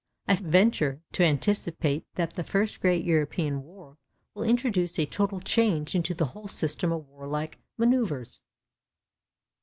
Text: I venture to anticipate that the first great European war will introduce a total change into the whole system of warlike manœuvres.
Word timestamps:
I 0.27 0.33
venture 0.35 0.99
to 1.11 1.23
anticipate 1.23 2.05
that 2.15 2.33
the 2.33 2.43
first 2.43 2.81
great 2.81 3.05
European 3.05 3.61
war 3.61 3.99
will 4.33 4.41
introduce 4.41 4.97
a 4.97 5.05
total 5.05 5.39
change 5.39 5.93
into 5.93 6.15
the 6.15 6.25
whole 6.33 6.47
system 6.47 6.91
of 6.91 7.07
warlike 7.07 7.59
manœuvres. 7.79 8.39